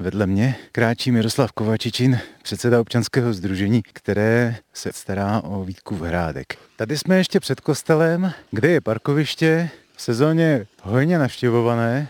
[0.00, 6.58] Vedle mě kráčí Miroslav Kovačičin, předseda občanského združení, které se stará o Vítkův hrádek.
[6.76, 12.08] Tady jsme ještě před kostelem, kde je parkoviště, v sezóně hojně navštěvované.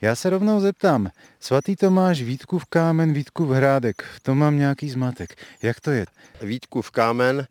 [0.00, 1.10] Já se rovnou zeptám,
[1.40, 5.36] svatý Tomáš, Vítkův kámen, Vítkův hrádek, v tom mám nějaký zmatek.
[5.62, 6.06] Jak to je?
[6.42, 7.46] Vítkův kámen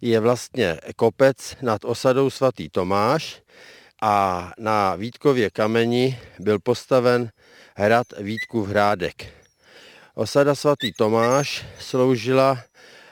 [0.00, 3.42] je vlastně kopec nad osadou svatý Tomáš
[4.02, 7.30] a na Vítkově kameni byl postaven
[7.74, 9.26] hrad Vítkův hrádek.
[10.14, 12.58] Osada svatý Tomáš sloužila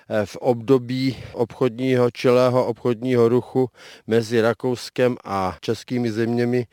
[0.09, 3.71] eh, v období obchodního čelého obchodního ruchu
[4.07, 6.67] mezi Rakouskem a českými zeměmi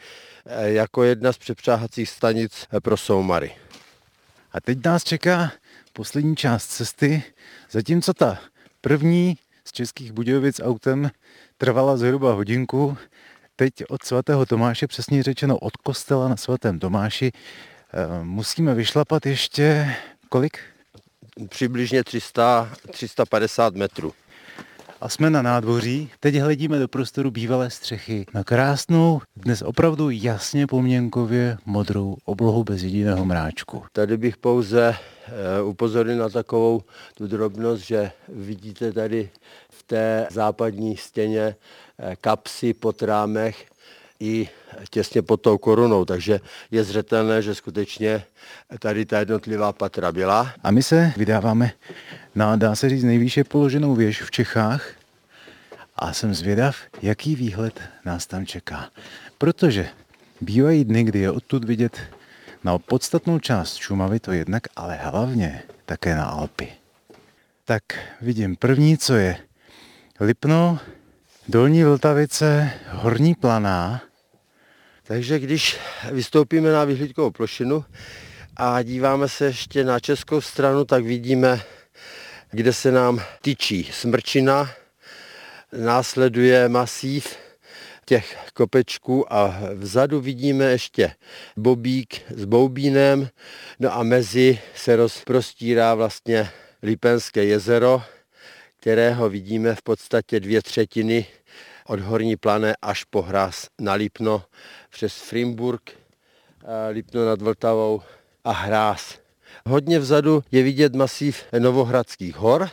[0.45, 3.55] eh, jako jedna z přepřáhacích stanic eh, pro soumary.
[4.51, 5.51] A teď nás čeká
[5.93, 7.23] poslední část cesty,
[7.71, 8.39] zatímco ta
[8.81, 11.11] první z českých Budějovic autem
[11.57, 12.97] trvala zhruba hodinku,
[13.55, 17.31] teď od svatého Tomáše, přesně řečeno od kostela na svatém Tomáši,
[17.95, 19.95] Eh, musíme vyšlapat ještě
[20.29, 20.59] kolik?
[21.49, 24.13] Přibližně 300, 350 metrů.
[25.03, 26.09] A jsme na nádvoří.
[26.19, 32.83] Teď hledíme do prostoru bývalé střechy na krásnou, dnes opravdu jasně poměnkově modrou oblohu bez
[32.83, 33.83] jediného mráčku.
[33.91, 34.95] Tady bych pouze
[35.27, 36.81] eh, upozornil na takovou
[37.17, 39.29] tu drobnost, že vidíte tady
[39.69, 41.55] v té západní stěně
[41.99, 43.65] eh, kapsy po trámech
[44.19, 44.49] i
[44.89, 46.39] těsně pod tou korunou, takže
[46.71, 48.23] je zřetelné, že skutečně
[48.79, 50.53] tady ta jednotlivá patra byla.
[50.63, 51.71] A my se vydáváme
[52.35, 54.87] na, dá se říct, nejvýše položenou věž v Čechách
[55.95, 58.89] a jsem zvědav, jaký výhled nás tam čeká.
[59.37, 59.89] Protože
[60.41, 61.99] bývají dny, kdy je odtud vidět
[62.63, 66.67] na podstatnou část Šumavy to jednak, ale hlavně také na Alpy.
[67.65, 67.83] Tak
[68.21, 69.37] vidím první, co je
[70.19, 70.79] Lipno,
[71.47, 74.01] Dolní Vltavice, Horní Planá,
[75.03, 75.77] takže když
[76.11, 77.85] vystoupíme na vyhlídkovou plošinu
[78.55, 81.61] a díváme se ještě na českou stranu, tak vidíme,
[82.51, 84.69] kde se nám tyčí smrčina,
[85.71, 87.37] následuje masív
[88.05, 91.15] těch kopečků a vzadu vidíme ještě
[91.57, 93.29] bobík s boubínem,
[93.79, 96.49] no a mezi se rozprostírá vlastně
[96.83, 98.03] Lipenské jezero,
[98.79, 101.25] kterého vidíme v podstatě dvě třetiny
[101.87, 104.43] od Horní plané až po hráz na Lipno,
[104.89, 108.01] přes Frimburg, eh, Lipno nad Vltavou
[108.43, 109.22] a hráz.
[109.65, 112.69] Hodně vzadu je vidět masív Novohradských hor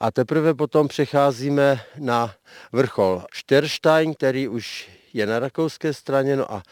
[0.00, 2.34] a teprve potom přecházíme na
[2.72, 6.62] vrchol Šterstein, který už je na rakouské straně, no a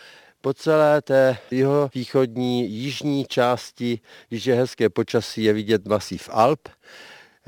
[0.41, 6.69] po celé té jeho východní, jižní části, když je hezké počasí, je vidět masív Alp.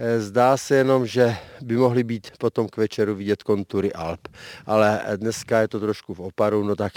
[0.01, 4.29] Eh, zdá se jenom, že by mohly být potom k večeru vidět kontury Alp,
[4.67, 6.93] ale dneska je to trošku v oparu, no tak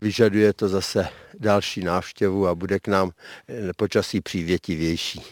[0.00, 1.08] vyžaduje to zase
[1.40, 3.10] další návštěvu a bude k nám
[3.48, 5.22] eh, počasí přívětivější.